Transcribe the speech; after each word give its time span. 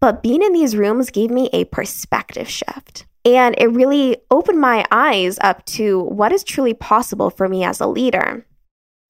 but 0.00 0.22
being 0.22 0.42
in 0.42 0.52
these 0.52 0.76
rooms 0.76 1.10
gave 1.10 1.30
me 1.30 1.50
a 1.52 1.64
perspective 1.66 2.48
shift. 2.48 3.06
And 3.24 3.54
it 3.58 3.66
really 3.66 4.16
opened 4.30 4.60
my 4.60 4.84
eyes 4.90 5.38
up 5.42 5.64
to 5.66 6.00
what 6.04 6.32
is 6.32 6.42
truly 6.42 6.72
possible 6.72 7.28
for 7.28 7.48
me 7.48 7.64
as 7.64 7.80
a 7.80 7.86
leader. 7.86 8.46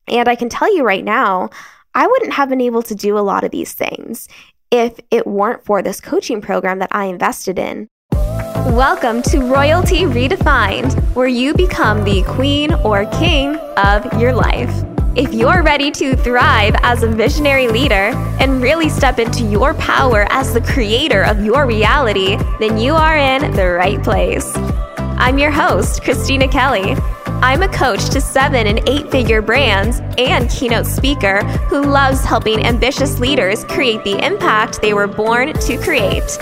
And 0.09 0.29
I 0.29 0.35
can 0.35 0.49
tell 0.49 0.75
you 0.75 0.83
right 0.83 1.05
now, 1.05 1.51
I 1.95 2.09
wouldn't 2.09 2.33
have 2.33 2.49
been 2.49 2.61
able 2.61 2.83
to 2.83 2.95
do 2.97 3.17
a 3.17 3.21
lot 3.21 3.45
of 3.45 3.53
these 3.53 3.73
things 3.73 4.29
if 4.73 4.99
it 5.13 5.27
weren't 5.27 5.65
for 5.65 5.81
this 5.81 6.01
coaching 6.01 6.41
program 6.41 6.81
that 6.81 6.91
I 6.93 7.05
invested 7.05 7.59
in. 7.59 7.87
Welcome 8.13 9.23
to 9.23 9.41
Royalty 9.41 10.03
Redefined, 10.03 11.01
where 11.15 11.29
you 11.29 11.55
become 11.55 12.05
the 12.05 12.23
queen 12.25 12.75
or 12.75 13.07
king 13.07 13.57
of 13.77 14.21
your 14.21 14.33
life. 14.33 14.90
If 15.17 15.35
you're 15.35 15.65
ready 15.65 15.91
to 15.91 16.15
thrive 16.15 16.77
as 16.83 17.03
a 17.03 17.09
visionary 17.09 17.67
leader 17.67 18.15
and 18.39 18.63
really 18.63 18.89
step 18.89 19.19
into 19.19 19.43
your 19.45 19.75
power 19.75 20.25
as 20.31 20.55
the 20.55 20.61
creator 20.61 21.25
of 21.25 21.45
your 21.45 21.67
reality, 21.67 22.37
then 22.61 22.79
you 22.79 22.95
are 22.95 23.17
in 23.17 23.51
the 23.57 23.71
right 23.71 24.01
place. 24.05 24.49
I'm 24.97 25.37
your 25.37 25.51
host, 25.51 26.05
Christina 26.05 26.47
Kelly. 26.47 26.95
I'm 27.43 27.63
a 27.63 27.69
coach 27.69 28.09
to 28.11 28.21
seven 28.21 28.69
and 28.69 28.89
eight 28.89 29.11
figure 29.11 29.43
brands 29.43 30.01
and 30.17 30.49
keynote 30.49 30.87
speaker 30.87 31.43
who 31.69 31.83
loves 31.83 32.25
helping 32.25 32.65
ambitious 32.65 33.19
leaders 33.19 33.65
create 33.65 34.05
the 34.05 34.25
impact 34.25 34.81
they 34.81 34.95
were 34.95 35.09
born 35.09 35.55
to 35.55 35.77
create. 35.79 36.39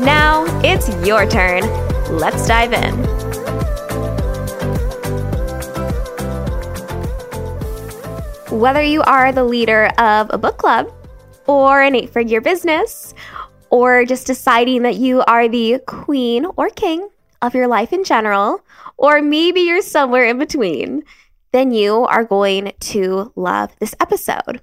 Now 0.00 0.44
it's 0.64 0.88
your 1.06 1.24
turn. 1.24 1.62
Let's 2.10 2.48
dive 2.48 2.72
in. 2.72 3.11
Whether 8.52 8.82
you 8.82 9.00
are 9.02 9.32
the 9.32 9.44
leader 9.44 9.86
of 9.98 10.28
a 10.30 10.36
book 10.36 10.58
club 10.58 10.92
or 11.46 11.80
an 11.80 11.94
eight 11.94 12.10
figure 12.10 12.42
business, 12.42 13.14
or 13.70 14.04
just 14.04 14.26
deciding 14.26 14.82
that 14.82 14.96
you 14.96 15.22
are 15.22 15.48
the 15.48 15.80
queen 15.86 16.44
or 16.56 16.68
king 16.68 17.08
of 17.40 17.54
your 17.54 17.66
life 17.66 17.94
in 17.94 18.04
general, 18.04 18.60
or 18.98 19.22
maybe 19.22 19.62
you're 19.62 19.80
somewhere 19.80 20.26
in 20.26 20.38
between, 20.38 21.02
then 21.52 21.72
you 21.72 22.04
are 22.04 22.24
going 22.24 22.74
to 22.78 23.32
love 23.36 23.74
this 23.80 23.94
episode. 24.00 24.60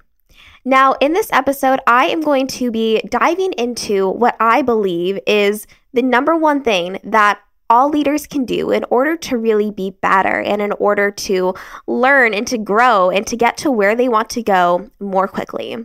Now, 0.64 0.92
in 1.00 1.12
this 1.12 1.28
episode, 1.32 1.80
I 1.86 2.06
am 2.06 2.20
going 2.20 2.46
to 2.46 2.70
be 2.70 3.02
diving 3.08 3.52
into 3.54 4.08
what 4.08 4.36
I 4.38 4.62
believe 4.62 5.18
is 5.26 5.66
the 5.92 6.02
number 6.02 6.36
one 6.36 6.62
thing 6.62 6.98
that 7.02 7.40
all 7.70 7.88
leaders 7.88 8.26
can 8.26 8.44
do 8.44 8.70
in 8.70 8.84
order 8.90 9.16
to 9.16 9.38
really 9.38 9.70
be 9.70 9.90
better 10.02 10.40
and 10.40 10.60
in 10.60 10.72
order 10.72 11.10
to 11.10 11.54
learn 11.86 12.34
and 12.34 12.46
to 12.48 12.58
grow 12.58 13.10
and 13.10 13.26
to 13.28 13.36
get 13.36 13.56
to 13.58 13.70
where 13.70 13.94
they 13.94 14.08
want 14.08 14.28
to 14.30 14.42
go 14.42 14.90
more 14.98 15.28
quickly. 15.28 15.76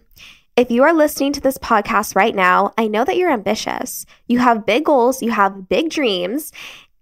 If 0.57 0.71
you 0.71 0.83
are 0.83 0.93
listening 0.93 1.33
to 1.33 1.41
this 1.41 1.57
podcast 1.57 2.15
right 2.15 2.33
now, 2.33 2.73
I 2.77 2.87
know 2.87 3.05
that 3.05 3.17
you're 3.17 3.31
ambitious. 3.31 4.05
You 4.27 4.39
have 4.39 4.65
big 4.65 4.85
goals, 4.85 5.21
you 5.21 5.31
have 5.31 5.69
big 5.69 5.89
dreams, 5.89 6.51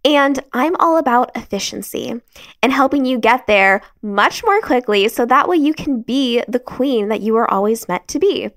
and 0.03 0.43
I'm 0.51 0.75
all 0.79 0.97
about 0.97 1.31
efficiency 1.35 2.19
and 2.61 2.73
helping 2.73 3.05
you 3.05 3.19
get 3.19 3.47
there 3.47 3.81
much 4.01 4.43
more 4.43 4.59
quickly 4.59 5.07
so 5.07 5.25
that 5.25 5.47
way 5.47 5.55
you 5.55 5.73
can 5.73 6.01
be 6.01 6.43
the 6.47 6.59
queen 6.59 7.07
that 7.07 7.21
you 7.21 7.33
were 7.33 7.49
always 7.49 7.87
meant 7.87 8.07
to 8.09 8.19
be. 8.19 8.49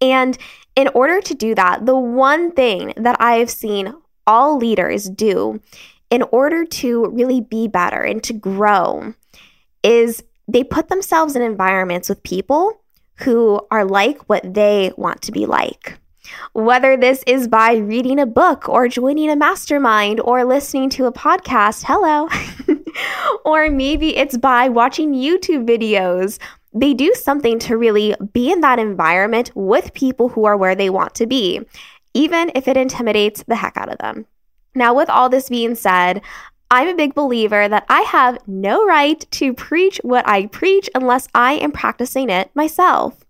And 0.00 0.36
in 0.76 0.88
order 0.88 1.20
to 1.20 1.34
do 1.34 1.54
that, 1.54 1.86
the 1.86 1.96
one 1.96 2.52
thing 2.52 2.92
that 2.96 3.16
I've 3.20 3.50
seen 3.50 3.94
all 4.28 4.58
leaders 4.58 5.08
do 5.08 5.60
in 6.10 6.22
order 6.30 6.64
to 6.64 7.06
really 7.06 7.40
be 7.40 7.66
better 7.66 8.02
and 8.02 8.22
to 8.22 8.32
grow 8.32 9.14
is 9.82 10.22
they 10.46 10.62
put 10.62 10.88
themselves 10.88 11.34
in 11.34 11.42
environments 11.42 12.08
with 12.08 12.22
people 12.22 12.80
who 13.16 13.60
are 13.70 13.84
like 13.84 14.22
what 14.28 14.54
they 14.54 14.92
want 14.96 15.22
to 15.22 15.32
be 15.32 15.46
like. 15.46 15.98
Whether 16.52 16.96
this 16.96 17.24
is 17.26 17.48
by 17.48 17.76
reading 17.76 18.18
a 18.18 18.26
book 18.26 18.68
or 18.68 18.86
joining 18.86 19.30
a 19.30 19.36
mastermind 19.36 20.20
or 20.20 20.44
listening 20.44 20.90
to 20.90 21.06
a 21.06 21.12
podcast, 21.12 21.84
hello, 21.86 22.28
or 23.44 23.70
maybe 23.70 24.14
it's 24.16 24.36
by 24.36 24.68
watching 24.68 25.14
YouTube 25.14 25.66
videos. 25.66 26.38
They 26.74 26.92
do 26.92 27.14
something 27.14 27.58
to 27.60 27.78
really 27.78 28.14
be 28.34 28.52
in 28.52 28.60
that 28.60 28.78
environment 28.78 29.50
with 29.54 29.94
people 29.94 30.28
who 30.28 30.44
are 30.44 30.56
where 30.56 30.74
they 30.74 30.90
want 30.90 31.14
to 31.14 31.26
be 31.26 31.62
even 32.14 32.50
if 32.54 32.68
it 32.68 32.76
intimidates 32.76 33.42
the 33.46 33.56
heck 33.56 33.76
out 33.76 33.92
of 33.92 33.98
them. 33.98 34.26
Now, 34.74 34.94
with 34.94 35.10
all 35.10 35.28
this 35.28 35.48
being 35.48 35.74
said, 35.74 36.22
I'm 36.70 36.88
a 36.88 36.94
big 36.94 37.14
believer 37.14 37.66
that 37.68 37.86
I 37.88 38.02
have 38.02 38.38
no 38.46 38.84
right 38.84 39.24
to 39.32 39.54
preach 39.54 39.98
what 40.02 40.28
I 40.28 40.46
preach 40.46 40.90
unless 40.94 41.26
I 41.34 41.54
am 41.54 41.72
practicing 41.72 42.28
it 42.28 42.50
myself. 42.54 43.24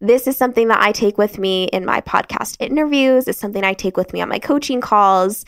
This 0.00 0.26
is 0.26 0.36
something 0.36 0.68
that 0.68 0.80
I 0.80 0.92
take 0.92 1.18
with 1.18 1.38
me 1.38 1.64
in 1.64 1.84
my 1.84 2.00
podcast 2.00 2.56
interviews. 2.60 3.28
It's 3.28 3.38
something 3.38 3.64
I 3.64 3.74
take 3.74 3.96
with 3.96 4.12
me 4.12 4.22
on 4.22 4.28
my 4.28 4.38
coaching 4.38 4.80
calls. 4.80 5.44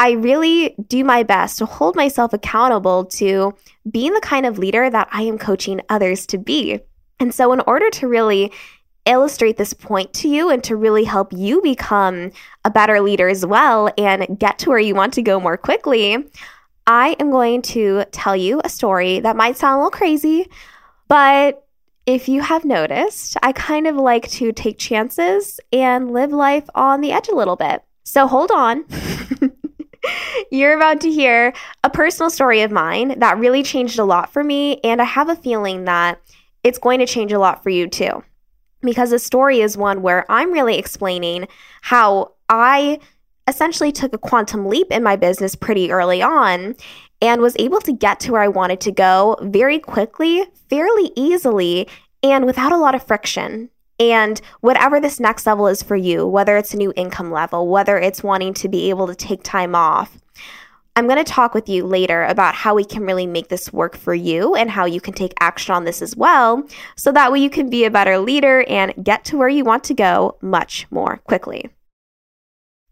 I 0.00 0.12
really 0.12 0.74
do 0.88 1.04
my 1.04 1.22
best 1.22 1.58
to 1.58 1.66
hold 1.66 1.94
myself 1.94 2.32
accountable 2.32 3.04
to 3.04 3.54
being 3.88 4.12
the 4.14 4.20
kind 4.20 4.46
of 4.46 4.58
leader 4.58 4.90
that 4.90 5.08
I 5.12 5.22
am 5.22 5.38
coaching 5.38 5.80
others 5.88 6.26
to 6.26 6.38
be. 6.38 6.80
And 7.20 7.32
so, 7.32 7.52
in 7.52 7.60
order 7.60 7.88
to 7.90 8.08
really 8.08 8.50
illustrate 9.06 9.56
this 9.56 9.72
point 9.72 10.12
to 10.14 10.28
you 10.28 10.50
and 10.50 10.62
to 10.64 10.76
really 10.76 11.04
help 11.04 11.32
you 11.32 11.60
become 11.62 12.30
a 12.64 12.70
better 12.70 13.00
leader 13.00 13.28
as 13.28 13.44
well 13.44 13.92
and 13.98 14.38
get 14.38 14.58
to 14.60 14.70
where 14.70 14.78
you 14.78 14.94
want 14.94 15.14
to 15.14 15.22
go 15.22 15.40
more 15.40 15.56
quickly, 15.56 16.16
I 16.86 17.16
am 17.18 17.30
going 17.30 17.62
to 17.62 18.04
tell 18.12 18.36
you 18.36 18.60
a 18.64 18.68
story 18.68 19.20
that 19.20 19.36
might 19.36 19.56
sound 19.56 19.74
a 19.74 19.78
little 19.78 19.90
crazy, 19.90 20.48
but 21.08 21.64
if 22.06 22.28
you 22.28 22.40
have 22.40 22.64
noticed, 22.64 23.36
I 23.42 23.52
kind 23.52 23.86
of 23.86 23.96
like 23.96 24.28
to 24.30 24.52
take 24.52 24.78
chances 24.78 25.60
and 25.72 26.12
live 26.12 26.32
life 26.32 26.68
on 26.74 27.00
the 27.00 27.12
edge 27.12 27.28
a 27.28 27.34
little 27.34 27.54
bit. 27.54 27.82
So 28.04 28.26
hold 28.26 28.50
on. 28.50 28.84
You're 30.50 30.76
about 30.76 31.00
to 31.02 31.10
hear 31.10 31.52
a 31.84 31.90
personal 31.90 32.28
story 32.28 32.62
of 32.62 32.72
mine 32.72 33.20
that 33.20 33.38
really 33.38 33.62
changed 33.62 34.00
a 34.00 34.04
lot 34.04 34.32
for 34.32 34.42
me, 34.42 34.80
and 34.82 35.00
I 35.00 35.04
have 35.04 35.28
a 35.28 35.36
feeling 35.36 35.84
that 35.84 36.20
it's 36.64 36.78
going 36.78 36.98
to 36.98 37.06
change 37.06 37.32
a 37.32 37.38
lot 37.38 37.62
for 37.62 37.70
you 37.70 37.86
too 37.88 38.24
because 38.82 39.10
the 39.10 39.18
story 39.18 39.60
is 39.60 39.76
one 39.76 40.02
where 40.02 40.26
I'm 40.30 40.52
really 40.52 40.76
explaining 40.78 41.48
how 41.80 42.32
I 42.48 43.00
essentially 43.48 43.92
took 43.92 44.12
a 44.12 44.18
quantum 44.18 44.66
leap 44.66 44.88
in 44.90 45.02
my 45.02 45.16
business 45.16 45.54
pretty 45.54 45.90
early 45.90 46.22
on 46.22 46.76
and 47.20 47.40
was 47.40 47.56
able 47.58 47.80
to 47.80 47.92
get 47.92 48.20
to 48.20 48.32
where 48.32 48.42
I 48.42 48.48
wanted 48.48 48.80
to 48.82 48.92
go 48.92 49.36
very 49.42 49.78
quickly, 49.78 50.44
fairly 50.68 51.12
easily, 51.16 51.88
and 52.22 52.44
without 52.44 52.72
a 52.72 52.76
lot 52.76 52.94
of 52.94 53.06
friction. 53.06 53.70
And 54.00 54.40
whatever 54.60 55.00
this 55.00 55.20
next 55.20 55.46
level 55.46 55.68
is 55.68 55.82
for 55.82 55.94
you, 55.94 56.26
whether 56.26 56.56
it's 56.56 56.74
a 56.74 56.76
new 56.76 56.92
income 56.96 57.30
level, 57.30 57.68
whether 57.68 57.96
it's 57.98 58.22
wanting 58.22 58.54
to 58.54 58.68
be 58.68 58.90
able 58.90 59.06
to 59.06 59.14
take 59.14 59.44
time 59.44 59.74
off, 59.74 60.18
I'm 60.94 61.06
going 61.06 61.22
to 61.22 61.24
talk 61.24 61.54
with 61.54 61.70
you 61.70 61.86
later 61.86 62.24
about 62.24 62.54
how 62.54 62.74
we 62.74 62.84
can 62.84 63.04
really 63.04 63.26
make 63.26 63.48
this 63.48 63.72
work 63.72 63.96
for 63.96 64.14
you 64.14 64.54
and 64.54 64.70
how 64.70 64.84
you 64.84 65.00
can 65.00 65.14
take 65.14 65.32
action 65.40 65.74
on 65.74 65.84
this 65.84 66.02
as 66.02 66.14
well. 66.14 66.64
So 66.96 67.10
that 67.12 67.32
way 67.32 67.38
you 67.38 67.48
can 67.48 67.70
be 67.70 67.84
a 67.84 67.90
better 67.90 68.18
leader 68.18 68.62
and 68.68 68.92
get 69.02 69.24
to 69.26 69.38
where 69.38 69.48
you 69.48 69.64
want 69.64 69.84
to 69.84 69.94
go 69.94 70.36
much 70.42 70.86
more 70.90 71.16
quickly. 71.16 71.70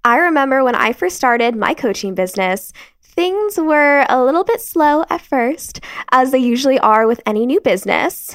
I 0.02 0.16
remember 0.16 0.64
when 0.64 0.74
I 0.74 0.94
first 0.94 1.16
started 1.16 1.54
my 1.54 1.74
coaching 1.74 2.14
business, 2.14 2.72
things 3.02 3.58
were 3.58 4.06
a 4.08 4.24
little 4.24 4.44
bit 4.44 4.62
slow 4.62 5.04
at 5.10 5.20
first, 5.20 5.80
as 6.10 6.30
they 6.30 6.38
usually 6.38 6.78
are 6.78 7.06
with 7.06 7.20
any 7.26 7.44
new 7.44 7.60
business. 7.60 8.34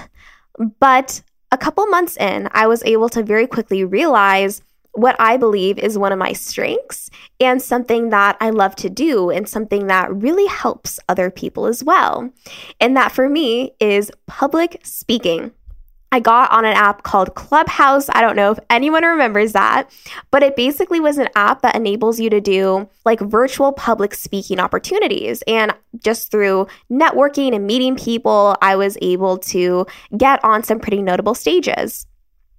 But 0.80 1.24
a 1.52 1.58
couple 1.58 1.88
months 1.88 2.18
in, 2.18 2.50
I 2.52 2.68
was 2.68 2.84
able 2.84 3.10
to 3.10 3.24
very 3.24 3.48
quickly 3.48 3.84
realize 3.84 4.62
what 4.96 5.16
I 5.20 5.38
believe 5.38 5.78
is 5.78 5.98
one 5.98 6.12
of 6.12 6.20
my 6.20 6.34
strengths 6.34 7.10
and 7.40 7.62
something 7.62 8.10
that 8.10 8.38
I 8.40 8.50
love 8.50 8.76
to 8.78 8.90
do 8.90 9.30
and 9.30 9.48
something 9.48 9.88
that 9.88 10.14
really 10.14 10.48
helps 10.48 11.00
other 11.10 11.30
people 11.30 11.66
as 11.66 11.84
well. 11.84 12.30
And 12.80 12.96
that 12.96 13.12
for 13.12 13.30
me 13.30 13.74
is 13.80 14.12
public 14.26 14.80
speaking. 14.84 15.52
I 16.12 16.22
got 16.22 16.50
on 16.52 16.64
an 16.64 16.78
app 16.78 17.04
called 17.04 17.36
Clubhouse. 17.36 18.08
I 18.08 18.22
don't 18.22 18.38
know 18.38 18.52
if 18.52 18.60
anyone 18.70 19.04
remembers 19.04 19.52
that, 19.52 19.92
but 20.32 20.44
it 20.44 20.56
basically 20.56 21.02
was 21.02 21.18
an 21.18 21.28
app 21.36 21.62
that 21.62 21.76
enables 21.76 22.22
you 22.22 22.30
to 22.30 22.40
do 22.40 22.88
like 23.04 23.20
virtual 23.20 23.74
public 23.74 24.14
speaking 24.14 24.58
opportunities. 24.60 25.42
And 25.42 25.74
just 26.02 26.32
through 26.32 26.68
networking 26.90 27.54
and 27.54 27.68
meeting 27.68 27.98
people, 27.98 28.56
I 28.62 28.78
was 28.78 28.98
able 29.02 29.40
to 29.40 29.88
get 30.18 30.42
on 30.46 30.64
some 30.64 30.80
pretty 30.80 31.02
notable 31.02 31.36
stages 31.36 32.08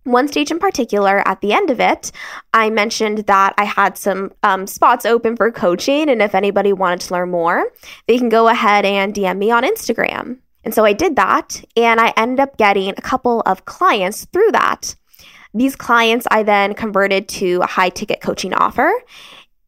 one 0.06 0.28
stage 0.28 0.50
in 0.50 0.58
particular, 0.58 1.26
at 1.26 1.40
the 1.40 1.52
end 1.52 1.70
of 1.70 1.80
it, 1.80 2.12
I 2.54 2.70
mentioned 2.70 3.18
that 3.26 3.54
I 3.58 3.64
had 3.64 3.98
some 3.98 4.32
um, 4.42 4.66
spots 4.66 5.04
open 5.04 5.36
for 5.36 5.50
coaching. 5.50 6.08
And 6.08 6.22
if 6.22 6.34
anybody 6.34 6.72
wanted 6.72 7.00
to 7.00 7.14
learn 7.14 7.30
more, 7.30 7.66
they 8.06 8.18
can 8.18 8.28
go 8.28 8.48
ahead 8.48 8.84
and 8.84 9.14
DM 9.14 9.38
me 9.38 9.50
on 9.50 9.64
Instagram. 9.64 10.38
And 10.64 10.74
so 10.74 10.84
I 10.84 10.92
did 10.92 11.16
that. 11.16 11.62
And 11.76 12.00
I 12.00 12.12
ended 12.16 12.40
up 12.40 12.56
getting 12.56 12.90
a 12.90 13.02
couple 13.02 13.42
of 13.46 13.64
clients 13.64 14.24
through 14.26 14.52
that. 14.52 14.94
These 15.54 15.76
clients 15.76 16.26
I 16.30 16.42
then 16.42 16.74
converted 16.74 17.28
to 17.28 17.60
a 17.62 17.66
high 17.66 17.88
ticket 17.88 18.20
coaching 18.20 18.52
offer. 18.52 18.92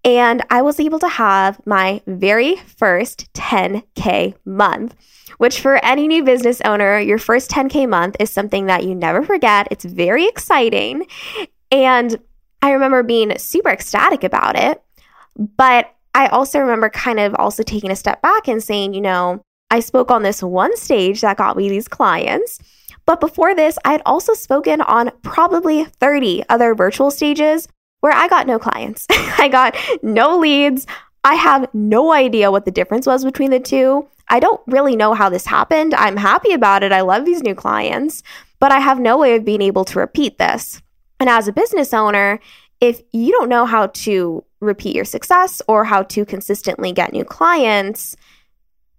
And 0.08 0.42
I 0.48 0.62
was 0.62 0.80
able 0.80 0.98
to 1.00 1.08
have 1.08 1.60
my 1.66 2.00
very 2.06 2.56
first 2.56 3.30
10K 3.34 4.36
month 4.46 4.94
which 5.38 5.60
for 5.60 5.82
any 5.84 6.08
new 6.08 6.24
business 6.24 6.60
owner, 6.64 6.98
your 6.98 7.18
first 7.18 7.50
10K 7.50 7.88
month 7.88 8.16
is 8.20 8.30
something 8.30 8.66
that 8.66 8.84
you 8.84 8.94
never 8.94 9.22
forget. 9.22 9.68
It's 9.70 9.84
very 9.84 10.26
exciting. 10.26 11.06
And 11.70 12.18
I 12.60 12.72
remember 12.72 13.02
being 13.02 13.38
super 13.38 13.70
ecstatic 13.70 14.24
about 14.24 14.58
it. 14.58 14.82
But 15.36 15.94
I 16.14 16.26
also 16.26 16.58
remember 16.58 16.90
kind 16.90 17.20
of 17.20 17.34
also 17.36 17.62
taking 17.62 17.90
a 17.90 17.96
step 17.96 18.20
back 18.20 18.48
and 18.48 18.62
saying, 18.62 18.94
you 18.94 19.00
know, 19.00 19.40
I 19.70 19.80
spoke 19.80 20.10
on 20.10 20.24
this 20.24 20.42
one 20.42 20.76
stage 20.76 21.20
that 21.20 21.36
got 21.36 21.56
me 21.56 21.68
these 21.68 21.86
clients. 21.86 22.58
But 23.06 23.20
before 23.20 23.54
this, 23.54 23.78
I 23.84 23.92
had 23.92 24.02
also 24.04 24.34
spoken 24.34 24.80
on 24.80 25.12
probably 25.22 25.84
30 25.84 26.42
other 26.48 26.74
virtual 26.74 27.10
stages 27.10 27.68
where 28.00 28.12
I 28.12 28.28
got 28.28 28.46
no 28.46 28.58
clients. 28.58 29.06
I 29.10 29.48
got 29.48 29.76
no 30.02 30.38
leads. 30.38 30.86
I 31.24 31.34
have 31.34 31.68
no 31.74 32.12
idea 32.12 32.50
what 32.50 32.64
the 32.64 32.70
difference 32.70 33.06
was 33.06 33.24
between 33.24 33.50
the 33.50 33.60
two. 33.60 34.08
I 34.28 34.40
don't 34.40 34.60
really 34.66 34.96
know 34.96 35.14
how 35.14 35.28
this 35.28 35.46
happened. 35.46 35.94
I'm 35.94 36.16
happy 36.16 36.52
about 36.52 36.82
it. 36.82 36.92
I 36.92 37.00
love 37.00 37.24
these 37.24 37.42
new 37.42 37.54
clients, 37.54 38.22
but 38.60 38.72
I 38.72 38.78
have 38.78 39.00
no 39.00 39.18
way 39.18 39.34
of 39.34 39.44
being 39.44 39.62
able 39.62 39.84
to 39.86 39.98
repeat 39.98 40.38
this. 40.38 40.82
And 41.18 41.28
as 41.28 41.48
a 41.48 41.52
business 41.52 41.92
owner, 41.92 42.38
if 42.80 43.02
you 43.12 43.32
don't 43.32 43.48
know 43.48 43.66
how 43.66 43.88
to 43.88 44.44
repeat 44.60 44.94
your 44.94 45.04
success 45.04 45.60
or 45.66 45.84
how 45.84 46.02
to 46.04 46.24
consistently 46.24 46.92
get 46.92 47.12
new 47.12 47.24
clients, 47.24 48.16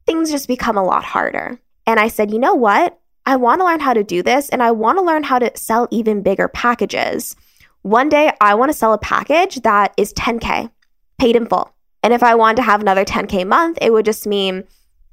things 0.06 0.32
just 0.32 0.48
become 0.48 0.78
a 0.78 0.84
lot 0.84 1.04
harder. 1.04 1.60
And 1.86 2.00
I 2.00 2.08
said, 2.08 2.32
you 2.32 2.40
know 2.40 2.56
what? 2.56 3.00
I 3.26 3.36
want 3.36 3.62
to 3.62 3.66
learn 3.66 3.80
how 3.80 3.94
to 3.94 4.04
do 4.04 4.24
this 4.24 4.50
and 4.50 4.64
I 4.64 4.72
want 4.72 4.98
to 4.98 5.04
learn 5.04 5.24
how 5.24 5.40
to 5.40 5.52
sell 5.56 5.88
even 5.92 6.22
bigger 6.22 6.48
packages. 6.48 7.36
One 7.82 8.10
day, 8.10 8.32
I 8.42 8.56
want 8.56 8.70
to 8.72 8.78
sell 8.78 8.94
a 8.94 8.98
package 8.98 9.62
that 9.62 9.94
is 9.98 10.14
10K 10.14 10.70
paid 11.18 11.36
in 11.36 11.46
full. 11.46 11.74
And 12.04 12.14
if 12.14 12.24
I 12.24 12.36
wanted 12.36 12.58
to 12.58 12.64
have 12.64 12.82
another 12.82 13.06
10K 13.06 13.46
month, 13.48 13.78
it 13.82 13.92
would 13.94 14.06
just 14.06 14.28
mean 14.28 14.66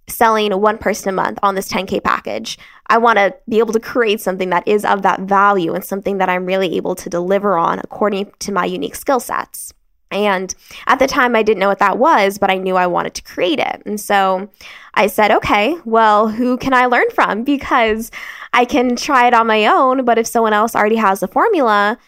selling 0.09 0.53
one 0.61 0.79
person 0.79 1.09
a 1.09 1.13
month 1.13 1.39
on 1.43 1.55
this 1.55 1.69
10K 1.71 2.03
package. 2.03 2.59
I 2.89 2.99
want 2.99 3.19
to 3.19 3.35
be 3.49 3.59
able 3.59 3.73
to 3.73 3.81
create 3.81 4.21
something 4.21 4.51
that 4.51 4.67
is 4.67 4.85
of 4.85 5.03
that 5.03 5.21
value 5.21 5.75
and 5.75 5.85
something 5.85 6.19
that 6.19 6.29
I'm 6.29 6.47
really 6.47 6.77
able 6.77 6.95
to 6.97 7.11
deliver 7.11 7.59
on 7.59 7.81
according 7.81 8.33
to 8.41 8.53
my 8.53 8.65
unique 8.65 8.95
skill 8.95 9.21
sets. 9.21 9.73
And 10.13 10.55
at 10.87 11.01
the 11.01 11.09
time, 11.09 11.35
I 11.35 11.43
didn't 11.43 11.59
know 11.59 11.69
what 11.69 11.81
that 11.81 11.99
was, 11.99 12.39
but 12.39 12.51
I 12.51 12.59
knew 12.59 12.77
I 12.77 12.87
wanted 12.87 13.15
to 13.15 13.23
create 13.23 13.59
it. 13.59 13.83
And 13.85 14.01
so 14.01 14.49
I 14.95 15.09
said, 15.09 15.33
okay, 15.33 15.75
well, 15.85 16.29
who 16.29 16.57
can 16.57 16.73
I 16.73 16.87
learn 16.87 17.11
from? 17.11 17.43
Because 17.43 18.13
I 18.53 18.65
can 18.65 18.95
try 18.95 19.27
it 19.27 19.35
on 19.35 19.49
my 19.49 19.67
own, 19.67 20.05
but 20.05 20.19
if 20.19 20.27
someone 20.29 20.53
else 20.53 20.77
already 20.77 20.97
has 20.97 21.19
the 21.19 21.29
formula, 21.29 21.99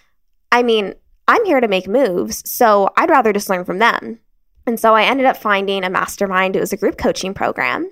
I 0.50 0.62
mean, 0.62 0.94
I'm 1.26 1.44
here 1.44 1.60
to 1.60 1.68
make 1.68 1.86
moves. 1.86 2.48
So 2.48 2.88
I'd 2.96 3.10
rather 3.10 3.32
just 3.32 3.50
learn 3.50 3.64
from 3.64 3.78
them. 3.78 4.18
And 4.66 4.78
so 4.78 4.94
I 4.94 5.04
ended 5.04 5.26
up 5.26 5.36
finding 5.36 5.84
a 5.84 5.90
mastermind. 5.90 6.56
It 6.56 6.60
was 6.60 6.72
a 6.72 6.76
group 6.76 6.98
coaching 6.98 7.34
program. 7.34 7.90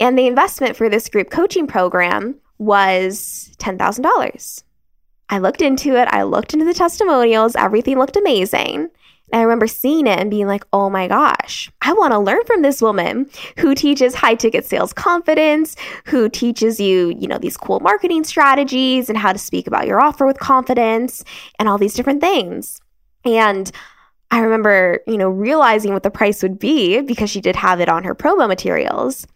And 0.00 0.18
the 0.18 0.26
investment 0.26 0.76
for 0.76 0.88
this 0.88 1.08
group 1.08 1.30
coaching 1.30 1.66
program 1.66 2.36
was 2.58 3.52
$10,000. 3.58 4.62
I 5.28 5.38
looked 5.38 5.62
into 5.62 5.94
it, 5.94 6.08
I 6.10 6.24
looked 6.24 6.54
into 6.54 6.64
the 6.64 6.74
testimonials, 6.74 7.54
everything 7.54 7.98
looked 7.98 8.16
amazing. 8.16 8.90
I 9.32 9.42
remember 9.42 9.66
seeing 9.66 10.06
it 10.06 10.18
and 10.18 10.30
being 10.30 10.46
like, 10.46 10.64
oh 10.72 10.90
my 10.90 11.08
gosh, 11.08 11.70
I 11.82 11.92
want 11.92 12.12
to 12.12 12.18
learn 12.18 12.44
from 12.46 12.62
this 12.62 12.82
woman 12.82 13.30
who 13.58 13.74
teaches 13.74 14.14
high 14.14 14.34
ticket 14.34 14.64
sales 14.64 14.92
confidence, 14.92 15.76
who 16.06 16.28
teaches 16.28 16.80
you, 16.80 17.14
you 17.18 17.28
know, 17.28 17.38
these 17.38 17.56
cool 17.56 17.80
marketing 17.80 18.24
strategies 18.24 19.08
and 19.08 19.18
how 19.18 19.32
to 19.32 19.38
speak 19.38 19.66
about 19.66 19.86
your 19.86 20.00
offer 20.00 20.26
with 20.26 20.38
confidence 20.38 21.24
and 21.58 21.68
all 21.68 21.78
these 21.78 21.94
different 21.94 22.20
things. 22.20 22.80
And 23.24 23.70
I 24.30 24.40
remember, 24.40 25.00
you 25.06 25.18
know, 25.18 25.28
realizing 25.28 25.92
what 25.92 26.02
the 26.02 26.10
price 26.10 26.42
would 26.42 26.58
be 26.58 27.00
because 27.00 27.30
she 27.30 27.40
did 27.40 27.56
have 27.56 27.80
it 27.80 27.88
on 27.88 28.04
her 28.04 28.14
promo 28.14 28.46
materials. 28.46 29.26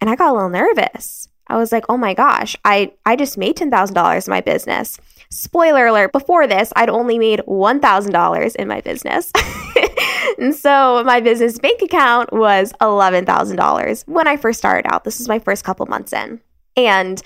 And 0.00 0.10
I 0.10 0.16
got 0.16 0.30
a 0.30 0.34
little 0.34 0.50
nervous. 0.50 1.28
I 1.46 1.56
was 1.56 1.72
like, 1.72 1.84
oh 1.88 1.96
my 1.96 2.14
gosh, 2.14 2.56
I, 2.64 2.92
I 3.04 3.16
just 3.16 3.38
made 3.38 3.56
$10,000 3.56 4.26
in 4.26 4.30
my 4.30 4.40
business. 4.40 4.98
Spoiler 5.30 5.86
alert, 5.86 6.12
before 6.12 6.46
this, 6.46 6.72
I'd 6.76 6.88
only 6.88 7.18
made 7.18 7.40
$1,000 7.46 8.56
in 8.56 8.68
my 8.68 8.80
business. 8.80 9.32
and 10.38 10.54
so 10.54 11.02
my 11.04 11.20
business 11.20 11.58
bank 11.58 11.82
account 11.82 12.32
was 12.32 12.72
$11,000 12.80 14.08
when 14.08 14.28
I 14.28 14.36
first 14.36 14.58
started 14.58 14.92
out. 14.92 15.04
This 15.04 15.18
was 15.18 15.28
my 15.28 15.38
first 15.38 15.64
couple 15.64 15.86
months 15.86 16.12
in. 16.12 16.40
And 16.76 17.22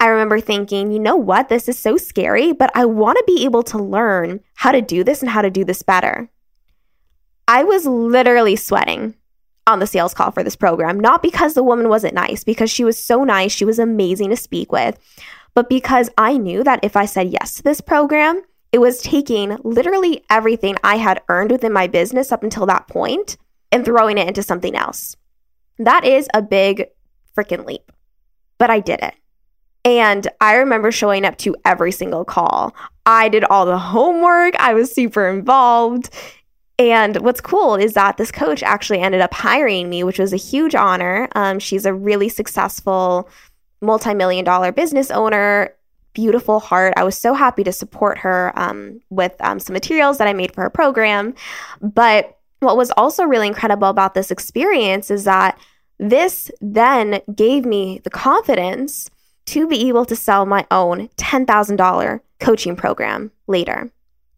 I 0.00 0.08
remember 0.08 0.40
thinking, 0.40 0.92
you 0.92 0.98
know 0.98 1.16
what? 1.16 1.48
This 1.48 1.68
is 1.68 1.78
so 1.78 1.96
scary, 1.96 2.52
but 2.52 2.70
I 2.74 2.84
want 2.84 3.18
to 3.18 3.24
be 3.26 3.44
able 3.44 3.62
to 3.64 3.78
learn 3.78 4.40
how 4.54 4.72
to 4.72 4.82
do 4.82 5.04
this 5.04 5.22
and 5.22 5.30
how 5.30 5.42
to 5.42 5.50
do 5.50 5.64
this 5.64 5.82
better. 5.82 6.28
I 7.46 7.64
was 7.64 7.86
literally 7.86 8.56
sweating 8.56 9.14
on 9.66 9.78
the 9.78 9.86
sales 9.86 10.12
call 10.12 10.30
for 10.30 10.42
this 10.42 10.56
program, 10.56 11.00
not 11.00 11.22
because 11.22 11.54
the 11.54 11.62
woman 11.62 11.88
wasn't 11.88 12.14
nice, 12.14 12.44
because 12.44 12.70
she 12.70 12.84
was 12.84 13.02
so 13.02 13.24
nice. 13.24 13.52
She 13.52 13.64
was 13.64 13.78
amazing 13.78 14.30
to 14.30 14.36
speak 14.36 14.70
with, 14.72 14.98
but 15.54 15.68
because 15.68 16.10
I 16.18 16.36
knew 16.36 16.64
that 16.64 16.80
if 16.82 16.96
I 16.96 17.06
said 17.06 17.32
yes 17.32 17.54
to 17.54 17.62
this 17.62 17.80
program, 17.80 18.42
it 18.72 18.78
was 18.78 19.00
taking 19.00 19.56
literally 19.62 20.24
everything 20.28 20.76
I 20.82 20.96
had 20.96 21.22
earned 21.28 21.52
within 21.52 21.72
my 21.72 21.86
business 21.86 22.32
up 22.32 22.42
until 22.42 22.66
that 22.66 22.88
point 22.88 23.36
and 23.70 23.84
throwing 23.84 24.18
it 24.18 24.26
into 24.26 24.42
something 24.42 24.74
else. 24.74 25.16
That 25.78 26.04
is 26.04 26.28
a 26.34 26.42
big 26.42 26.86
freaking 27.36 27.64
leap, 27.64 27.92
but 28.58 28.70
I 28.70 28.80
did 28.80 29.00
it. 29.00 29.14
And 29.84 30.26
I 30.40 30.56
remember 30.56 30.90
showing 30.90 31.24
up 31.24 31.36
to 31.38 31.54
every 31.64 31.92
single 31.92 32.24
call. 32.24 32.74
I 33.06 33.28
did 33.28 33.44
all 33.44 33.66
the 33.66 33.78
homework, 33.78 34.56
I 34.56 34.74
was 34.74 34.92
super 34.92 35.28
involved. 35.28 36.10
And 36.76 37.16
what's 37.18 37.40
cool 37.40 37.76
is 37.76 37.92
that 37.92 38.16
this 38.16 38.32
coach 38.32 38.62
actually 38.64 39.00
ended 39.00 39.20
up 39.20 39.32
hiring 39.32 39.88
me, 39.88 40.02
which 40.02 40.18
was 40.18 40.32
a 40.32 40.36
huge 40.36 40.74
honor. 40.74 41.28
Um, 41.36 41.60
she's 41.60 41.86
a 41.86 41.94
really 41.94 42.28
successful 42.28 43.28
multi 43.84 44.14
million 44.14 44.44
dollar 44.44 44.72
business 44.72 45.10
owner, 45.10 45.74
beautiful 46.14 46.60
heart. 46.60 46.94
I 46.96 47.04
was 47.04 47.16
so 47.16 47.34
happy 47.34 47.64
to 47.64 47.72
support 47.72 48.18
her 48.18 48.52
um, 48.56 49.00
with 49.10 49.34
um, 49.40 49.58
some 49.58 49.74
materials 49.74 50.18
that 50.18 50.28
I 50.28 50.32
made 50.32 50.52
for 50.52 50.62
her 50.62 50.70
program. 50.70 51.34
But 51.80 52.38
what 52.60 52.76
was 52.76 52.90
also 52.92 53.24
really 53.24 53.46
incredible 53.46 53.88
about 53.88 54.14
this 54.14 54.30
experience 54.30 55.10
is 55.10 55.24
that 55.24 55.58
this 55.98 56.50
then 56.60 57.20
gave 57.34 57.64
me 57.64 58.00
the 58.04 58.10
confidence 58.10 59.10
to 59.46 59.66
be 59.68 59.88
able 59.88 60.04
to 60.06 60.16
sell 60.16 60.46
my 60.46 60.66
own 60.70 61.08
$10,000 61.16 62.20
coaching 62.40 62.76
program 62.76 63.30
later. 63.46 63.90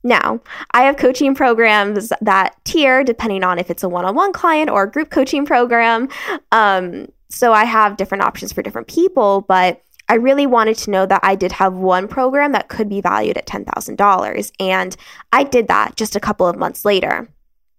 Now, 0.03 0.41
I 0.71 0.83
have 0.83 0.97
coaching 0.97 1.35
programs 1.35 2.13
that 2.21 2.55
tier 2.65 3.03
depending 3.03 3.43
on 3.43 3.59
if 3.59 3.71
it's 3.71 3.83
a 3.83 3.89
one 3.89 4.05
on 4.05 4.15
one 4.15 4.33
client 4.33 4.71
or 4.71 4.85
a 4.85 4.91
group 4.91 5.11
coaching 5.11 5.45
program. 5.45 6.09
Um, 6.53 7.09
so 7.29 7.53
I 7.53 7.65
have 7.65 7.97
different 7.97 8.25
options 8.25 8.53
for 8.53 8.63
different 8.63 8.89
people, 8.89 9.43
but 9.43 9.83
I 10.09 10.15
really 10.15 10.47
wanted 10.47 10.77
to 10.79 10.91
know 10.91 11.07
that 11.07 11.21
I 11.23 11.35
did 11.35 11.53
have 11.53 11.75
one 11.75 12.07
program 12.07 12.53
that 12.53 12.69
could 12.69 12.89
be 12.89 13.01
valued 13.01 13.37
at 13.37 13.47
$10,000. 13.47 14.53
And 14.61 14.97
I 15.33 15.43
did 15.43 15.69
that 15.69 15.97
just 15.97 16.15
a 16.15 16.21
couple 16.21 16.47
of 16.47 16.57
months 16.57 16.85
later. 16.85 17.29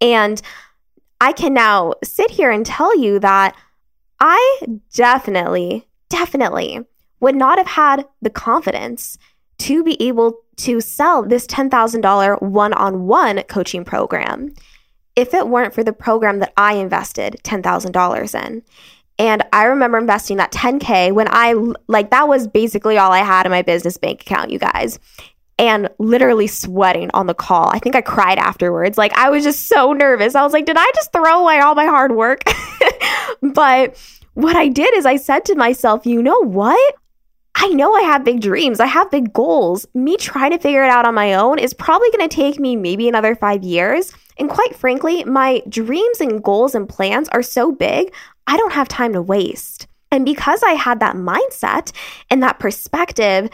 And 0.02 0.42
I 1.22 1.32
can 1.32 1.54
now 1.54 1.94
sit 2.04 2.32
here 2.32 2.52
and 2.52 2.66
tell 2.66 2.98
you 3.00 3.20
that 3.20 3.56
I 4.20 4.60
definitely, 4.94 5.88
definitely 6.10 6.82
would 7.20 7.36
not 7.36 7.58
have 7.58 7.68
had 7.68 8.06
the 8.22 8.30
confidence 8.30 9.18
to 9.60 9.84
be 9.84 10.02
able 10.02 10.40
to 10.58 10.82
sell 10.82 11.24
this 11.24 11.48
$10,000 11.48 12.42
one 12.42 12.74
on 12.74 13.06
one 13.08 13.42
coaching 13.44 13.86
program 13.86 14.54
if 15.16 15.34
it 15.34 15.48
weren't 15.48 15.74
for 15.74 15.84
the 15.84 15.94
program 15.94 16.40
that 16.40 16.54
I 16.58 16.74
invested 16.74 17.38
$10,000 17.44 18.46
in. 18.46 18.64
And 19.20 19.44
I 19.52 19.66
remember 19.66 19.98
investing 19.98 20.38
that 20.38 20.52
10K 20.52 21.12
when 21.12 21.28
I, 21.30 21.56
like, 21.88 22.12
that 22.12 22.28
was 22.28 22.48
basically 22.48 22.98
all 22.98 23.12
I 23.12 23.20
had 23.20 23.46
in 23.46 23.52
my 23.52 23.64
business 23.64 23.98
bank 23.98 24.22
account, 24.22 24.52
you 24.52 24.60
guys. 24.60 25.00
And 25.60 25.90
literally 25.98 26.46
sweating 26.46 27.10
on 27.16 27.26
the 27.26 27.34
call. 27.34 27.70
I 27.70 27.80
think 27.80 27.96
I 27.96 28.02
cried 28.02 28.38
afterwards. 28.38 28.96
Like, 28.96 29.14
I 29.14 29.32
was 29.32 29.44
just 29.44 29.68
so 29.68 29.92
nervous. 29.92 30.36
I 30.36 30.44
was 30.44 30.54
like, 30.54 30.66
did 30.66 30.78
I 30.78 30.92
just 30.94 31.12
throw 31.12 31.42
away 31.42 31.60
all 31.60 31.74
my 31.74 31.86
hard 31.86 32.12
work? 32.12 32.44
but 33.42 33.98
what 34.36 34.56
I 34.56 34.68
did 34.68 34.94
is 34.94 35.08
I 35.08 35.16
said 35.16 35.46
to 35.46 35.56
myself, 35.56 36.06
you 36.06 36.22
know 36.22 36.40
what? 36.44 36.96
I 37.60 37.70
know 37.70 37.96
I 37.96 38.02
have 38.02 38.24
big 38.24 38.40
dreams. 38.40 38.80
I 38.80 38.86
have 38.86 39.10
big 39.10 39.34
goals. 39.34 39.88
Me 39.96 40.16
trying 40.16 40.52
to 40.52 40.60
figure 40.60 40.84
it 40.84 40.92
out 40.92 41.08
on 41.08 41.16
my 41.16 41.34
own 41.34 41.58
is 41.58 41.74
probably 41.74 42.12
going 42.12 42.30
to 42.30 42.36
take 42.36 42.60
me 42.60 42.76
maybe 42.76 43.10
another 43.10 43.34
five 43.34 43.64
years. 43.64 44.14
And 44.38 44.48
quite 44.48 44.76
frankly, 44.76 45.24
my 45.24 45.64
dreams 45.68 46.22
and 46.22 46.44
goals 46.44 46.76
and 46.76 46.88
plans 46.88 47.28
are 47.30 47.42
so 47.42 47.72
big, 47.72 48.14
I 48.46 48.58
don't 48.58 48.74
have 48.74 48.88
time 48.88 49.12
to 49.14 49.24
waste. 49.24 49.88
And 50.12 50.24
because 50.24 50.62
I 50.62 50.74
had 50.74 51.00
that 51.00 51.16
mindset 51.16 51.92
and 52.30 52.44
that 52.44 52.60
perspective, 52.60 53.50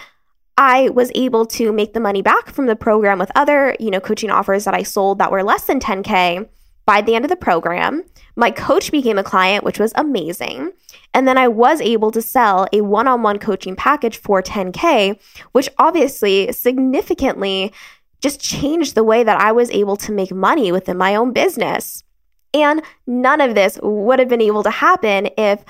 I 0.57 0.89
was 0.89 1.09
able 1.15 1.45
to 1.47 1.71
make 1.71 1.93
the 1.93 2.01
money 2.01 2.21
back 2.21 2.49
from 2.49 2.65
the 2.65 2.75
program 2.75 3.19
with 3.19 3.31
other, 3.35 3.73
you 3.79 3.89
know, 3.89 4.01
coaching 4.01 4.29
offers 4.29 4.65
that 4.65 4.73
I 4.73 4.83
sold 4.83 5.19
that 5.19 5.31
were 5.31 5.43
less 5.43 5.63
than 5.63 5.79
10K 5.79 6.49
by 6.85 7.01
the 7.01 7.15
end 7.15 7.23
of 7.23 7.29
the 7.29 7.37
program. 7.37 8.03
My 8.35 8.51
coach 8.51 8.91
became 8.91 9.17
a 9.17 9.23
client, 9.23 9.63
which 9.63 9.79
was 9.79 9.93
amazing. 9.95 10.73
And 11.13 11.27
then 11.27 11.37
I 11.37 11.47
was 11.47 11.79
able 11.81 12.11
to 12.11 12.21
sell 12.21 12.67
a 12.73 12.81
one 12.81 13.07
on 13.07 13.21
one 13.21 13.37
coaching 13.39 13.75
package 13.75 14.17
for 14.17 14.41
10K, 14.41 15.19
which 15.51 15.69
obviously 15.77 16.51
significantly 16.51 17.71
just 18.21 18.39
changed 18.39 18.95
the 18.95 19.03
way 19.03 19.23
that 19.23 19.39
I 19.39 19.51
was 19.51 19.69
able 19.71 19.97
to 19.97 20.11
make 20.11 20.31
money 20.31 20.71
within 20.71 20.97
my 20.97 21.15
own 21.15 21.33
business. 21.33 22.03
And 22.53 22.81
none 23.05 23.41
of 23.41 23.55
this 23.55 23.79
would 23.83 24.19
have 24.19 24.29
been 24.29 24.41
able 24.41 24.63
to 24.63 24.69
happen 24.69 25.29
if 25.37 25.63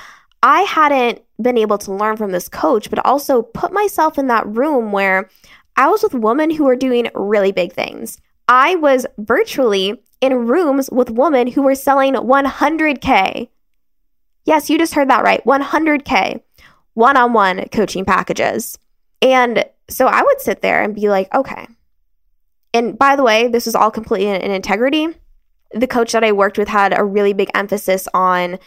I 0.44 0.62
hadn't 0.62 1.22
been 1.42 1.58
able 1.58 1.78
to 1.80 1.94
learn 1.94 2.18
from 2.18 2.32
this 2.32 2.50
coach, 2.50 2.90
but 2.90 3.04
also 3.06 3.42
put 3.42 3.72
myself 3.72 4.18
in 4.18 4.28
that 4.28 4.48
room 4.48 4.92
where 4.92 5.30
I 5.76 5.88
was 5.88 6.04
with 6.04 6.14
women 6.14 6.52
who 6.52 6.66
were 6.66 6.76
doing 6.76 7.10
really 7.16 7.52
big 7.52 7.74
things. 7.74 8.20
I 8.48 8.76
was 8.76 9.06
virtually 9.18 10.02
in 10.22 10.48
rooms 10.48 10.90
with 10.92 11.10
women 11.10 11.48
who 11.48 11.62
were 11.62 11.76
selling 11.76 12.14
100K. 12.14 13.50
Yes, 14.46 14.70
you 14.70 14.78
just 14.78 14.94
heard 14.94 15.10
that 15.10 15.24
right 15.24 15.44
100K 15.46 16.42
one 16.94 17.18
on 17.18 17.34
one 17.34 17.68
coaching 17.70 18.06
packages. 18.06 18.78
And 19.22 19.66
so 19.90 20.08
I 20.08 20.22
would 20.22 20.42
sit 20.42 20.62
there 20.62 20.84
and 20.84 20.96
be 20.96 21.10
like, 21.10 21.34
okay. 21.34 21.68
And 22.74 22.98
by 22.98 23.16
the 23.16 23.24
way, 23.24 23.48
this 23.48 23.66
was 23.66 23.76
all 23.76 23.92
completely 23.92 24.28
in, 24.28 24.42
in 24.42 24.52
integrity. 24.52 25.08
The 25.74 25.88
coach 25.88 26.12
that 26.12 26.24
I 26.24 26.32
worked 26.32 26.58
with 26.58 26.68
had 26.68 26.98
a 26.98 27.04
really 27.04 27.34
big 27.34 27.50
emphasis 27.56 28.08
on 28.14 28.60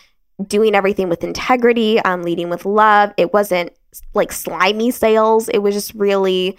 doing 0.45 0.75
everything 0.75 1.09
with 1.09 1.25
integrity, 1.25 1.99
um, 2.00 2.23
leading 2.23 2.50
with 2.50 2.64
love. 2.64 3.12
It 3.16 3.33
wasn't 3.33 3.73
like 4.12 4.33
slimy 4.33 4.90
sales, 4.90 5.49
it 5.49 5.59
was 5.59 5.75
just 5.75 5.95
really 5.95 6.59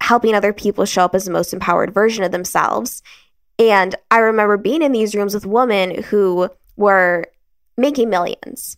helping 0.00 0.34
other 0.34 0.52
people 0.52 0.84
show 0.86 1.04
up 1.04 1.14
as 1.14 1.24
the 1.24 1.30
most 1.30 1.52
empowered 1.52 1.92
version 1.92 2.24
of 2.24 2.32
themselves. 2.32 3.02
And 3.58 3.94
I 4.10 4.18
remember 4.18 4.56
being 4.56 4.82
in 4.82 4.92
these 4.92 5.14
rooms 5.14 5.34
with 5.34 5.44
women 5.44 6.02
who 6.04 6.48
were 6.76 7.26
making 7.78 8.10
millions. 8.10 8.76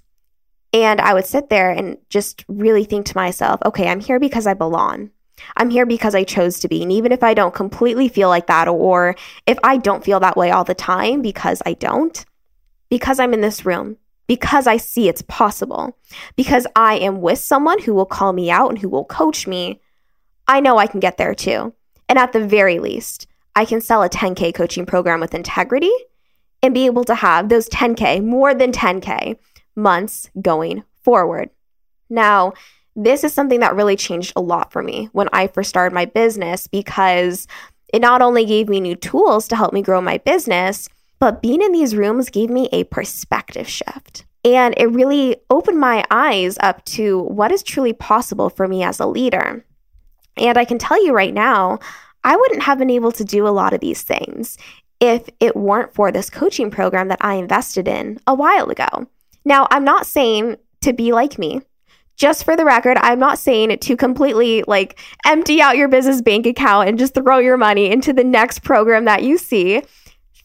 And 0.72 1.00
I 1.00 1.14
would 1.14 1.26
sit 1.26 1.48
there 1.48 1.70
and 1.70 1.98
just 2.10 2.44
really 2.46 2.84
think 2.84 3.06
to 3.06 3.16
myself, 3.16 3.60
okay, 3.64 3.88
I'm 3.88 3.98
here 3.98 4.20
because 4.20 4.46
I 4.46 4.54
belong. 4.54 5.10
I'm 5.56 5.70
here 5.70 5.86
because 5.86 6.14
I 6.14 6.22
chose 6.22 6.60
to 6.60 6.68
be. 6.68 6.82
And 6.82 6.92
even 6.92 7.10
if 7.10 7.24
I 7.24 7.34
don't 7.34 7.54
completely 7.54 8.08
feel 8.08 8.28
like 8.28 8.46
that, 8.46 8.68
or 8.68 9.16
if 9.46 9.58
I 9.64 9.78
don't 9.78 10.04
feel 10.04 10.20
that 10.20 10.36
way 10.36 10.50
all 10.50 10.64
the 10.64 10.74
time 10.74 11.22
because 11.22 11.60
I 11.66 11.72
don't, 11.72 12.24
because 12.88 13.18
I'm 13.18 13.34
in 13.34 13.40
this 13.40 13.66
room, 13.66 13.96
because 14.26 14.68
I 14.68 14.76
see 14.76 15.08
it's 15.08 15.22
possible, 15.22 15.96
because 16.36 16.66
I 16.76 16.98
am 16.98 17.20
with 17.20 17.40
someone 17.40 17.80
who 17.80 17.94
will 17.94 18.06
call 18.06 18.32
me 18.32 18.50
out 18.50 18.68
and 18.68 18.78
who 18.78 18.88
will 18.88 19.04
coach 19.04 19.46
me, 19.46 19.80
I 20.46 20.60
know 20.60 20.78
I 20.78 20.86
can 20.86 21.00
get 21.00 21.16
there 21.16 21.34
too. 21.34 21.74
And 22.08 22.18
at 22.18 22.32
the 22.32 22.46
very 22.46 22.78
least, 22.78 23.26
I 23.56 23.64
can 23.64 23.80
sell 23.80 24.02
a 24.02 24.08
10K 24.08 24.54
coaching 24.54 24.86
program 24.86 25.20
with 25.20 25.34
integrity 25.34 25.92
and 26.62 26.74
be 26.74 26.86
able 26.86 27.04
to 27.04 27.14
have 27.14 27.48
those 27.48 27.68
10K, 27.68 28.24
more 28.24 28.54
than 28.54 28.72
10K 28.72 29.36
months 29.76 30.30
going 30.40 30.84
forward. 31.02 31.50
Now, 32.08 32.52
this 32.96 33.24
is 33.24 33.32
something 33.32 33.60
that 33.60 33.76
really 33.76 33.96
changed 33.96 34.32
a 34.36 34.40
lot 34.40 34.72
for 34.72 34.82
me 34.82 35.08
when 35.12 35.28
I 35.32 35.46
first 35.46 35.70
started 35.70 35.94
my 35.94 36.04
business 36.04 36.66
because 36.66 37.46
it 37.92 38.02
not 38.02 38.22
only 38.22 38.44
gave 38.44 38.68
me 38.68 38.80
new 38.80 38.96
tools 38.96 39.48
to 39.48 39.56
help 39.56 39.72
me 39.72 39.82
grow 39.82 40.00
my 40.00 40.18
business, 40.18 40.88
but 41.18 41.42
being 41.42 41.62
in 41.62 41.72
these 41.72 41.94
rooms 41.96 42.30
gave 42.30 42.50
me 42.50 42.68
a 42.72 42.84
perspective 42.84 43.68
shift. 43.68 44.24
And 44.44 44.74
it 44.76 44.86
really 44.86 45.36
opened 45.50 45.78
my 45.78 46.04
eyes 46.10 46.56
up 46.60 46.84
to 46.86 47.20
what 47.20 47.52
is 47.52 47.62
truly 47.62 47.92
possible 47.92 48.48
for 48.48 48.66
me 48.66 48.82
as 48.82 48.98
a 48.98 49.06
leader. 49.06 49.64
And 50.36 50.56
I 50.56 50.64
can 50.64 50.78
tell 50.78 51.02
you 51.04 51.12
right 51.12 51.34
now, 51.34 51.78
I 52.24 52.36
wouldn't 52.36 52.62
have 52.62 52.78
been 52.78 52.90
able 52.90 53.12
to 53.12 53.24
do 53.24 53.46
a 53.46 53.50
lot 53.50 53.72
of 53.72 53.80
these 53.80 54.02
things 54.02 54.56
if 55.00 55.28
it 55.40 55.56
weren't 55.56 55.94
for 55.94 56.12
this 56.12 56.30
coaching 56.30 56.70
program 56.70 57.08
that 57.08 57.18
I 57.22 57.34
invested 57.34 57.88
in 57.88 58.20
a 58.26 58.34
while 58.34 58.68
ago. 58.68 59.06
Now, 59.44 59.66
I'm 59.70 59.84
not 59.84 60.06
saying 60.06 60.56
to 60.82 60.92
be 60.92 61.12
like 61.12 61.38
me. 61.38 61.62
Just 62.16 62.44
for 62.44 62.54
the 62.54 62.66
record, 62.66 62.98
I'm 63.00 63.18
not 63.18 63.38
saying 63.38 63.78
to 63.78 63.96
completely 63.96 64.62
like 64.66 65.00
empty 65.24 65.62
out 65.62 65.78
your 65.78 65.88
business 65.88 66.20
bank 66.20 66.44
account 66.44 66.86
and 66.86 66.98
just 66.98 67.14
throw 67.14 67.38
your 67.38 67.56
money 67.56 67.90
into 67.90 68.12
the 68.12 68.24
next 68.24 68.58
program 68.58 69.06
that 69.06 69.22
you 69.22 69.38
see. 69.38 69.82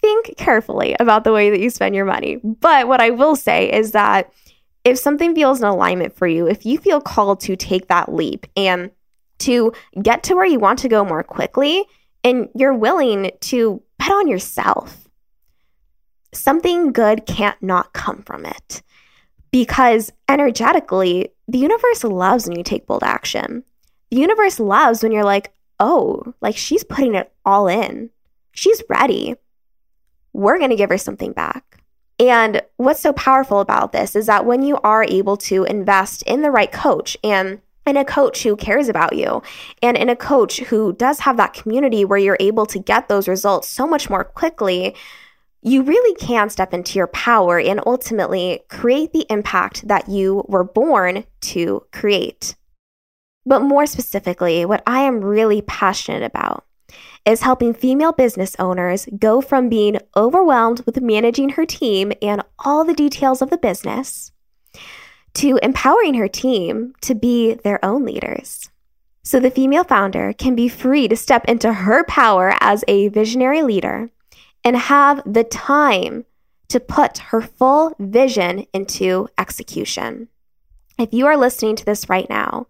Think 0.02 0.38
carefully 0.38 0.96
about 1.02 1.26
the 1.26 1.34
way 1.34 1.50
that 1.50 1.60
you 1.60 1.70
spend 1.70 1.94
your 1.94 2.06
money. 2.06 2.38
But 2.38 2.88
what 2.88 3.02
I 3.02 3.10
will 3.10 3.36
say 3.36 3.70
is 3.70 3.92
that 3.92 4.32
if 4.86 4.98
something 4.98 5.36
feels 5.36 5.60
in 5.60 5.66
alignment 5.66 6.16
for 6.16 6.28
you, 6.28 6.48
if 6.48 6.66
you 6.66 6.78
feel 6.78 7.02
called 7.02 7.42
to 7.42 7.58
take 7.58 7.88
that 7.90 8.14
leap 8.14 8.46
and 8.56 8.92
to 9.40 9.74
get 10.02 10.24
to 10.24 10.36
where 10.36 10.46
you 10.46 10.60
want 10.60 10.80
to 10.80 10.88
go 10.88 11.04
more 11.04 11.24
quickly, 11.24 11.84
and 12.24 12.50
you're 12.56 12.74
willing 12.74 13.32
to 13.40 13.82
bet 13.98 14.12
on 14.12 14.28
yourself, 14.28 15.08
something 16.34 16.92
good 16.92 17.26
can't 17.26 17.62
not 17.62 17.94
come 17.94 18.22
from 18.24 18.46
it 18.46 18.84
because 19.52 20.12
energetically, 20.28 21.30
the 21.48 21.58
universe 21.58 22.04
loves 22.04 22.48
when 22.48 22.58
you 22.58 22.64
take 22.64 22.88
bold 22.88 23.04
action. 23.04 23.64
The 24.12 24.18
universe 24.18 24.60
loves 24.60 25.02
when 25.02 25.12
you're 25.12 25.24
like, 25.24 25.54
oh, 25.80 26.34
like 26.42 26.58
she's 26.58 26.84
putting 26.84 27.16
it 27.16 27.32
all 27.46 27.68
in. 27.68 28.10
She's 28.52 28.84
ready. 28.90 29.36
We're 30.34 30.58
going 30.58 30.72
to 30.72 30.76
give 30.76 30.90
her 30.90 30.98
something 30.98 31.32
back. 31.32 31.82
And 32.20 32.62
what's 32.78 33.02
so 33.02 33.14
powerful 33.14 33.60
about 33.60 33.92
this 33.92 34.16
is 34.16 34.26
that 34.26 34.46
when 34.46 34.62
you 34.62 34.78
are 34.84 35.04
able 35.04 35.38
to 35.38 35.64
invest 35.66 36.22
in 36.24 36.42
the 36.42 36.52
right 36.52 36.72
coach 36.72 37.18
and 37.24 37.62
in 37.86 37.98
a 37.98 38.06
coach 38.06 38.44
who 38.44 38.56
cares 38.56 38.90
about 38.90 39.16
you 39.16 39.42
and 39.82 39.96
in 39.96 40.10
a 40.10 40.16
coach 40.16 40.60
who 40.60 40.94
does 40.94 41.20
have 41.20 41.38
that 41.38 41.54
community 41.54 42.04
where 42.04 42.18
you're 42.18 42.38
able 42.40 42.66
to 42.68 42.80
get 42.80 43.08
those 43.08 43.28
results 43.28 43.68
so 43.68 43.86
much 43.86 44.10
more 44.10 44.24
quickly, 44.24 44.96
you 45.62 45.82
really 45.82 46.16
can 46.16 46.50
step 46.50 46.74
into 46.74 46.98
your 46.98 47.08
power 47.08 47.60
and 47.60 47.82
ultimately 47.86 48.62
create 48.70 49.14
the 49.14 49.26
impact 49.30 49.88
that 49.88 50.10
you 50.10 50.44
were 50.48 50.64
born 50.64 51.26
to 51.42 51.86
create. 51.92 52.56
But 53.46 53.62
more 53.62 53.86
specifically, 53.86 54.66
what 54.66 54.84
I 54.88 55.02
am 55.02 55.22
really 55.22 55.62
passionate 55.62 56.24
about 56.24 56.66
is 57.26 57.42
helping 57.42 57.74
female 57.74 58.12
business 58.12 58.56
owners 58.60 59.08
go 59.18 59.42
from 59.42 59.70
being 59.70 59.98
overwhelmed 60.16 60.82
with 60.86 61.02
managing 61.02 61.50
her 61.50 61.66
team 61.66 62.14
and 62.22 62.44
all 62.60 62.84
the 62.84 62.94
details 62.94 63.42
of 63.42 63.50
the 63.50 63.58
business 63.58 64.32
to 65.36 65.60
empowering 65.62 66.16
her 66.16 66.28
team 66.28 66.94
to 67.02 67.16
be 67.16 67.54
their 67.54 67.84
own 67.84 68.06
leaders. 68.06 68.70
So 69.24 69.40
the 69.40 69.52
female 69.52 69.84
founder 69.84 70.34
can 70.34 70.56
be 70.56 70.68
free 70.68 71.08
to 71.08 71.16
step 71.16 71.46
into 71.46 71.74
her 71.74 72.04
power 72.06 72.56
as 72.60 72.84
a 72.88 73.08
visionary 73.08 73.64
leader 73.64 74.10
and 74.64 74.78
have 74.78 75.22
the 75.26 75.44
time 75.44 76.26
to 76.70 76.80
put 76.80 77.18
her 77.18 77.42
full 77.42 77.96
vision 78.00 78.66
into 78.74 79.28
execution. 79.38 80.30
If 80.98 81.14
you 81.14 81.28
are 81.28 81.36
listening 81.36 81.76
to 81.76 81.86
this 81.86 82.08
right 82.08 82.30
now 82.30 82.68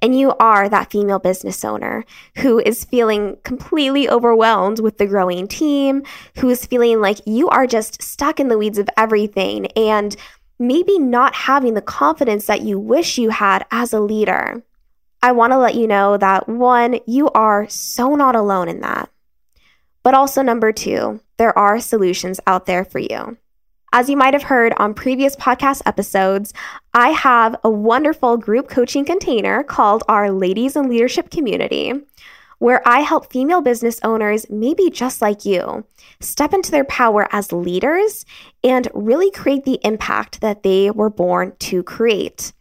and 0.00 0.18
you 0.18 0.32
are 0.40 0.66
that 0.66 0.90
female 0.90 1.18
business 1.18 1.62
owner 1.62 2.06
who 2.36 2.58
is 2.58 2.86
feeling 2.86 3.36
completely 3.44 4.08
overwhelmed 4.08 4.80
with 4.80 4.96
the 4.96 5.06
growing 5.06 5.46
team, 5.46 6.02
who 6.38 6.48
is 6.48 6.64
feeling 6.64 7.02
like 7.02 7.18
you 7.26 7.48
are 7.50 7.66
just 7.66 8.00
stuck 8.00 8.40
in 8.40 8.48
the 8.48 8.56
weeds 8.56 8.78
of 8.78 8.88
everything 8.96 9.66
and 9.76 10.16
maybe 10.58 10.98
not 10.98 11.34
having 11.34 11.74
the 11.74 11.82
confidence 11.82 12.46
that 12.46 12.62
you 12.62 12.78
wish 12.78 13.18
you 13.18 13.30
had 13.30 13.66
as 13.70 13.92
a 13.92 14.00
leader, 14.00 14.62
I 15.22 15.32
want 15.32 15.52
to 15.52 15.58
let 15.58 15.74
you 15.74 15.86
know 15.86 16.16
that 16.16 16.48
one, 16.48 17.00
you 17.06 17.28
are 17.30 17.68
so 17.68 18.14
not 18.14 18.36
alone 18.36 18.68
in 18.68 18.80
that. 18.80 19.10
But 20.02 20.14
also, 20.14 20.42
number 20.42 20.72
two, 20.72 21.20
there 21.36 21.56
are 21.58 21.80
solutions 21.80 22.38
out 22.46 22.66
there 22.66 22.84
for 22.84 22.98
you. 22.98 23.36
As 23.92 24.08
you 24.08 24.16
might 24.16 24.34
have 24.34 24.44
heard 24.44 24.72
on 24.76 24.94
previous 24.94 25.34
podcast 25.36 25.82
episodes, 25.86 26.52
I 26.92 27.10
have 27.10 27.56
a 27.64 27.70
wonderful 27.70 28.36
group 28.36 28.68
coaching 28.68 29.04
container 29.04 29.62
called 29.62 30.04
our 30.08 30.30
Ladies 30.30 30.76
in 30.76 30.88
Leadership 30.88 31.30
Community, 31.30 31.92
where 32.58 32.86
I 32.86 33.00
help 33.00 33.30
female 33.30 33.60
business 33.60 34.00
owners, 34.02 34.46
maybe 34.48 34.90
just 34.90 35.20
like 35.20 35.44
you, 35.44 35.84
step 36.20 36.52
into 36.54 36.70
their 36.70 36.84
power 36.84 37.28
as 37.32 37.52
leaders 37.52 38.24
and 38.64 38.88
really 38.94 39.30
create 39.30 39.64
the 39.64 39.78
impact 39.82 40.40
that 40.40 40.62
they 40.62 40.90
were 40.90 41.10
born 41.10 41.52
to 41.60 41.82
create. 41.82 42.52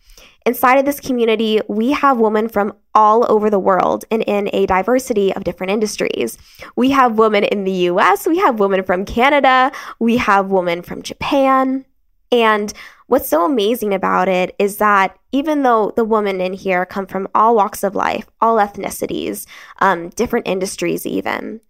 Inside 0.45 0.77
of 0.77 0.85
this 0.85 0.99
community, 0.99 1.59
we 1.67 1.91
have 1.93 2.19
women 2.19 2.49
from 2.49 2.73
all 2.93 3.25
over 3.31 3.49
the 3.49 3.57
world 3.57 4.05
and 4.11 4.21
in 4.23 4.49
a 4.53 4.67
diversity 4.67 5.33
of 5.33 5.43
different 5.43 5.71
industries. 5.71 6.37
We 6.75 6.91
have 6.91 7.17
women 7.17 7.45
in 7.45 7.63
the 7.63 7.89
US, 7.89 8.27
we 8.27 8.37
have 8.37 8.59
women 8.59 8.83
from 8.83 9.05
Canada, 9.05 9.71
we 9.99 10.17
have 10.17 10.51
women 10.51 10.83
from 10.83 11.01
Japan. 11.01 11.83
And 12.31 12.73
what's 13.07 13.29
so 13.29 13.45
amazing 13.45 13.93
about 13.93 14.27
it 14.27 14.55
is 14.59 14.77
that 14.77 15.17
even 15.31 15.63
though 15.63 15.91
the 15.95 16.05
women 16.05 16.41
in 16.41 16.53
here 16.53 16.85
come 16.85 17.05
from 17.05 17.27
all 17.35 17.55
walks 17.55 17.83
of 17.83 17.95
life, 17.95 18.27
all 18.41 18.57
ethnicities, 18.57 19.45
um, 19.79 20.09
different 20.09 20.47
industries, 20.47 21.05
even, 21.05 21.61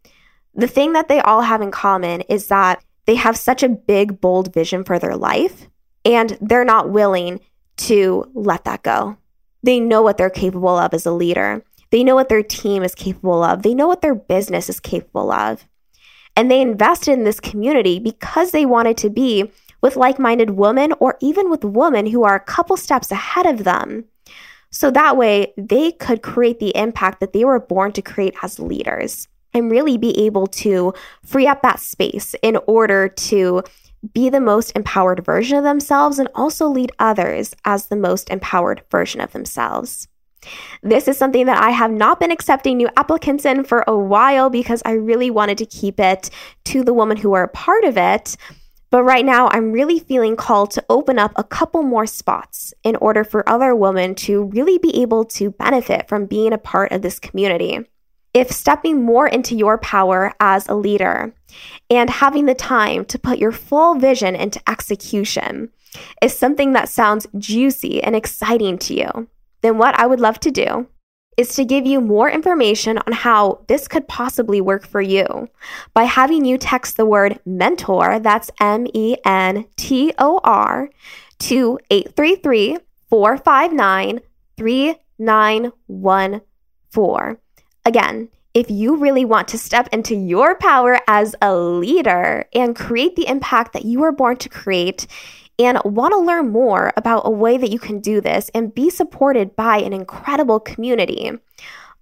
the 0.54 0.68
thing 0.68 0.94
that 0.94 1.08
they 1.08 1.20
all 1.20 1.42
have 1.42 1.62
in 1.62 1.72
common 1.72 2.22
is 2.22 2.48
that 2.48 2.84
they 3.06 3.16
have 3.16 3.38
such 3.38 3.64
a 3.64 3.70
big, 3.70 4.22
bold 4.22 4.54
vision 4.54 4.84
for 4.84 4.98
their 4.98 5.16
life 5.16 5.68
and 6.04 6.38
they're 6.42 6.66
not 6.66 6.90
willing 6.90 7.40
to 7.78 8.30
let 8.34 8.64
that 8.64 8.84
go. 8.84 9.18
They 9.64 9.80
know 9.80 10.02
what 10.02 10.18
they're 10.18 10.30
capable 10.30 10.78
of 10.78 10.94
as 10.94 11.06
a 11.06 11.12
leader. 11.12 11.64
They 11.92 12.04
know 12.04 12.16
what 12.16 12.30
their 12.30 12.44
team 12.44 12.84
is 12.84 12.96
capable 12.96 13.44
of. 13.44 13.64
They 13.64 13.74
know 13.74 13.88
what 13.88 14.02
their 14.02 14.16
business 14.16 14.70
is 14.70 14.80
capable 14.80 15.32
of. 15.32 15.66
And 16.36 16.52
they 16.52 16.62
invested 16.62 17.14
in 17.14 17.24
this 17.24 17.40
community 17.40 18.00
because 18.00 18.52
they 18.52 18.66
wanted 18.66 18.98
to 18.98 19.10
be 19.10 19.52
with 19.82 19.96
like 19.96 20.20
minded 20.20 20.52
women 20.52 20.94
or 21.00 21.18
even 21.22 21.50
with 21.50 21.64
women 21.64 22.08
who 22.08 22.24
are 22.24 22.36
a 22.36 22.40
couple 22.40 22.78
steps 22.78 23.12
ahead 23.12 23.46
of 23.46 23.64
them. 23.64 24.06
So 24.72 24.92
that 24.92 25.16
way 25.16 25.54
they 25.58 25.92
could 25.94 26.22
create 26.22 26.60
the 26.60 26.76
impact 26.76 27.20
that 27.20 27.34
they 27.34 27.46
were 27.46 27.60
born 27.60 27.92
to 27.94 28.02
create 28.02 28.36
as 28.42 28.60
leaders 28.60 29.28
and 29.54 29.72
really 29.72 29.98
be 29.98 30.26
able 30.26 30.48
to 30.48 30.94
free 31.26 31.48
up 31.48 31.62
that 31.62 31.80
space 31.80 32.36
in 32.42 32.58
order 32.68 33.08
to 33.08 33.64
be 34.14 34.30
the 34.30 34.42
most 34.42 34.72
empowered 34.76 35.26
version 35.26 35.58
of 35.58 35.64
themselves 35.64 36.20
and 36.20 36.30
also 36.36 36.68
lead 36.68 36.92
others 37.00 37.56
as 37.64 37.88
the 37.88 37.96
most 37.96 38.30
empowered 38.30 38.84
version 38.92 39.22
of 39.22 39.32
themselves. 39.32 40.08
This 40.84 41.08
is 41.08 41.18
something 41.18 41.46
that 41.48 41.62
I 41.62 41.72
have 41.72 41.92
not 41.92 42.20
been 42.20 42.32
accepting 42.32 42.78
new 42.78 42.90
applicants 42.98 43.46
in 43.46 43.64
for 43.64 43.84
a 43.88 43.98
while 43.98 44.50
because 44.50 44.82
I 44.86 44.92
really 44.92 45.32
wanted 45.32 45.58
to 45.60 45.66
keep 45.66 46.00
it 46.00 46.30
to 46.66 46.84
the 46.84 46.94
women 46.94 47.18
who 47.18 47.34
are 47.34 47.44
a 47.44 47.50
part 47.50 47.84
of 47.84 47.98
it. 47.98 48.36
But 48.96 49.04
right 49.04 49.26
now, 49.26 49.50
I'm 49.50 49.74
really 49.74 50.00
feeling 50.00 50.38
called 50.38 50.72
to 50.72 50.86
open 50.90 51.20
up 51.20 51.34
a 51.36 51.44
couple 51.44 51.84
more 51.84 52.06
spots 52.06 52.74
in 52.82 52.96
order 52.96 53.26
for 53.26 53.44
other 53.50 53.76
women 53.76 54.16
to 54.16 54.46
really 54.46 54.78
be 54.78 55.02
able 55.02 55.26
to 55.26 55.52
benefit 55.52 56.08
from 56.08 56.28
being 56.28 56.54
a 56.54 56.58
part 56.58 56.94
of 56.94 57.02
this 57.02 57.20
community. 57.20 57.80
If 58.34 58.52
stepping 58.52 59.04
more 59.04 59.28
into 59.28 59.54
your 59.54 59.78
power 59.80 60.32
as 60.40 60.66
a 60.70 60.76
leader 60.76 61.36
and 61.90 62.10
having 62.10 62.46
the 62.46 62.54
time 62.54 63.04
to 63.08 63.20
put 63.20 63.38
your 63.38 63.52
full 63.52 63.96
vision 63.96 64.34
into 64.34 64.62
execution 64.66 65.72
is 66.22 66.34
something 66.34 66.72
that 66.72 66.88
sounds 66.88 67.28
juicy 67.38 68.02
and 68.02 68.16
exciting 68.16 68.78
to 68.78 68.94
you, 68.94 69.28
then 69.60 69.78
what 69.78 70.00
I 70.00 70.08
would 70.08 70.22
love 70.22 70.40
to 70.40 70.52
do 70.52 70.88
is 71.38 71.56
to 71.56 71.66
give 71.66 71.86
you 71.86 72.02
more 72.02 72.30
information 72.30 72.98
on 73.00 73.14
how 73.14 73.64
this 73.68 73.88
could 73.88 74.08
possibly 74.08 74.62
work 74.62 74.88
for 74.88 75.02
you 75.02 75.50
by 75.94 76.04
having 76.04 76.46
you 76.46 76.58
text 76.58 76.98
the 76.98 77.06
word 77.06 77.40
mentor, 77.46 78.20
that's 78.20 78.50
M 78.60 78.88
E 78.94 79.16
N 79.26 79.66
T 79.76 80.14
O 80.18 80.40
R, 80.44 80.90
to 81.40 81.80
833 81.90 82.78
459 83.10 84.20
3914. 84.58 87.38
Again, 87.86 88.30
if 88.54 88.72
you 88.72 88.96
really 88.96 89.26
want 89.26 89.50
to 89.50 89.58
step 89.58 89.90
into 89.92 90.16
your 90.16 90.56
power 90.56 90.98
as 91.08 91.36
a 91.42 91.54
leader 91.54 92.46
and 92.54 92.74
create 92.76 93.18
the 93.18 93.28
impact 93.28 93.74
that 93.74 93.84
you 93.84 94.00
were 94.00 94.14
born 94.14 94.38
to 94.38 94.48
create, 94.48 95.08
and 95.58 95.80
want 95.84 96.14
to 96.14 96.20
learn 96.20 96.52
more 96.52 96.94
about 96.98 97.24
a 97.26 97.32
way 97.32 97.58
that 97.58 97.72
you 97.72 97.80
can 97.80 98.00
do 98.00 98.22
this 98.22 98.52
and 98.54 98.76
be 98.76 98.90
supported 98.90 99.56
by 99.56 99.78
an 99.78 99.94
incredible 99.94 100.60
community, 100.60 101.32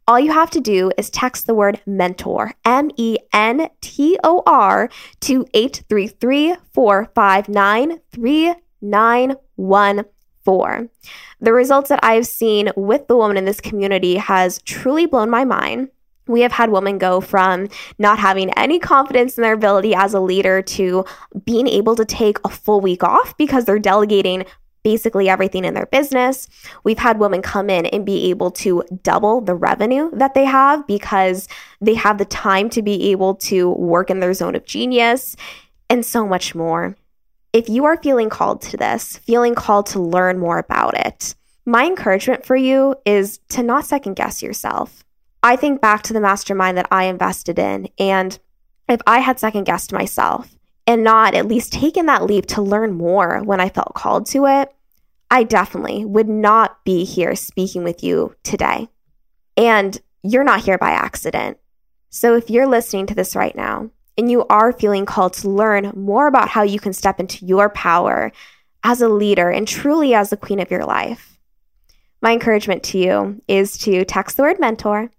all 0.08 0.20
you 0.20 0.32
have 0.32 0.50
to 0.52 0.60
do 0.60 0.92
is 0.98 1.10
text 1.10 1.48
the 1.48 1.54
word 1.54 1.82
mentor, 1.86 2.54
M 2.66 2.90
E 2.98 3.18
N 3.32 3.70
T 3.82 4.18
O 4.24 4.42
R, 4.46 4.90
to 5.22 5.46
833 5.54 6.56
459 6.74 8.00
3914. 8.12 10.90
The 11.40 11.54
results 11.54 11.88
that 11.90 12.04
I've 12.04 12.28
seen 12.28 12.72
with 12.76 13.08
the 13.08 13.16
woman 13.16 13.38
in 13.38 13.46
this 13.46 13.62
community 13.62 14.18
has 14.18 14.62
truly 14.64 15.06
blown 15.06 15.30
my 15.30 15.46
mind 15.46 15.88
we 16.28 16.42
have 16.42 16.52
had 16.52 16.70
women 16.70 16.98
go 16.98 17.22
from 17.22 17.68
not 18.00 18.20
having 18.20 18.50
any 18.52 18.80
confidence 18.80 19.38
in 19.38 19.42
their 19.42 19.54
ability 19.54 19.94
as 19.96 20.14
a 20.14 20.20
leader 20.20 20.62
to 20.62 21.06
being 21.46 21.68
able 21.68 21.96
to 21.96 22.06
take 22.06 22.38
a 22.46 22.50
full 22.50 22.82
week 22.82 23.04
off 23.04 23.36
because 23.38 23.66
they're 23.66 23.80
delegating 23.80 24.46
basically 24.84 25.30
everything 25.30 25.66
in 25.66 25.74
their 25.74 25.86
business. 25.88 26.48
We've 26.84 27.00
had 27.00 27.20
women 27.20 27.42
come 27.42 27.70
in 27.70 27.86
and 27.88 28.06
be 28.06 28.30
able 28.30 28.52
to 28.52 28.84
double 29.02 29.42
the 29.42 29.56
revenue 29.56 30.12
that 30.14 30.34
they 30.34 30.46
have 30.46 30.86
because 30.88 31.48
they 31.80 31.94
have 31.96 32.18
the 32.18 32.26
time 32.26 32.70
to 32.72 32.82
be 32.82 33.12
able 33.12 33.36
to 33.36 33.72
work 33.72 34.10
in 34.10 34.20
their 34.20 34.34
zone 34.34 34.56
of 34.56 34.66
genius 34.66 35.36
and 35.90 36.06
so 36.06 36.28
much 36.28 36.54
more. 36.54 36.98
If 37.54 37.70
you 37.70 37.86
are 37.86 38.02
feeling 38.02 38.30
called 38.30 38.62
to 38.64 38.78
this, 38.78 39.18
feeling 39.20 39.56
called 39.56 39.86
to 39.88 40.02
learn 40.02 40.40
more 40.40 40.58
about 40.58 40.98
it, 40.98 41.36
my 41.66 41.86
encouragement 41.86 42.46
for 42.46 42.56
you 42.56 42.96
is 43.06 43.40
to 43.50 43.64
not 43.64 43.86
second 43.86 44.16
guess 44.16 44.44
yourself. 44.44 45.04
I 45.44 45.58
think 45.58 45.82
back 45.82 46.04
to 46.04 46.14
the 46.14 46.22
mastermind 46.22 46.78
that 46.78 46.88
I 46.90 47.04
invested 47.04 47.60
in, 47.60 47.90
and 48.00 48.40
if 48.88 49.02
I 49.06 49.20
had 49.20 49.40
second 49.40 49.66
guessed 49.66 49.92
myself 49.92 50.56
and 50.88 51.04
not 51.04 51.36
at 51.36 51.48
least 51.48 51.74
taken 51.74 52.06
that 52.06 52.24
leap 52.24 52.46
to 52.48 52.62
learn 52.62 52.94
more 52.94 53.42
when 53.44 53.60
I 53.60 53.68
felt 53.68 53.94
called 53.94 54.26
to 54.28 54.46
it, 54.46 54.74
I 55.30 55.44
definitely 55.44 56.06
would 56.06 56.30
not 56.30 56.84
be 56.86 57.04
here 57.04 57.36
speaking 57.36 57.84
with 57.84 58.04
you 58.04 58.36
today. 58.44 58.88
And 59.58 60.00
you're 60.22 60.44
not 60.46 60.62
here 60.62 60.78
by 60.78 60.92
accident. 60.92 61.58
So 62.10 62.36
if 62.36 62.50
you're 62.50 62.68
listening 62.68 63.08
to 63.08 63.16
this 63.16 63.36
right 63.36 63.56
now 63.56 63.90
and 64.18 64.32
you 64.32 64.46
are 64.48 64.72
feeling 64.72 65.06
called 65.06 65.34
to 65.34 65.50
learn 65.50 65.92
more 65.96 66.28
about 66.28 66.50
how 66.50 66.64
you 66.64 66.80
can 66.80 66.94
step 66.94 67.20
into 67.20 67.46
your 67.46 67.70
power 67.70 68.32
as 68.84 69.02
a 69.02 69.10
leader 69.10 69.50
and 69.50 69.68
truly 69.68 70.14
as 70.14 70.30
the 70.30 70.38
queen 70.38 70.60
of 70.60 70.72
your 70.72 70.86
life, 70.86 71.38
my 72.22 72.32
encouragement 72.32 72.84
to 72.84 72.98
you 72.98 73.42
is 73.48 73.78
to 73.80 74.06
text 74.06 74.38
the 74.38 74.44
word 74.44 74.60
mentor 74.60 75.12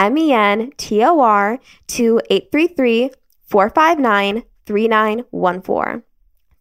M 0.00 0.16
E 0.16 0.32
N 0.32 0.72
T 0.78 1.04
O 1.04 1.20
R 1.20 1.60
to 1.88 2.20
833 2.30 3.10
459 3.46 4.42
3914. 4.64 6.02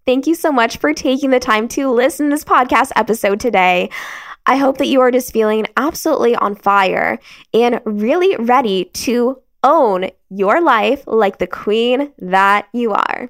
Thank 0.05 0.27
you 0.27 0.35
so 0.35 0.51
much 0.51 0.77
for 0.77 0.93
taking 0.93 1.29
the 1.29 1.39
time 1.39 1.67
to 1.69 1.89
listen 1.89 2.25
to 2.27 2.35
this 2.35 2.43
podcast 2.43 2.91
episode 2.95 3.39
today. 3.39 3.89
I 4.45 4.57
hope 4.57 4.77
that 4.79 4.87
you 4.87 4.99
are 5.01 5.11
just 5.11 5.31
feeling 5.31 5.67
absolutely 5.77 6.35
on 6.35 6.55
fire 6.55 7.19
and 7.53 7.79
really 7.85 8.35
ready 8.37 8.85
to 8.85 9.41
own 9.63 10.09
your 10.29 10.61
life 10.61 11.03
like 11.05 11.37
the 11.37 11.47
queen 11.47 12.11
that 12.17 12.67
you 12.73 12.91
are. 12.91 13.29